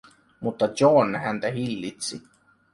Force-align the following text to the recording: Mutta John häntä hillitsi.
Mutta 0.39 0.69
John 0.79 1.15
häntä 1.15 1.47
hillitsi. 1.47 2.21